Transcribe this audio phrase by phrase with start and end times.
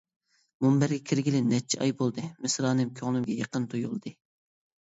[0.65, 4.19] مۇنبەرگە كىرگىلى نەچچە ئاي بولدى، مىسرانىم كۆڭلۈمگە يېقىن تۇيۇلدى.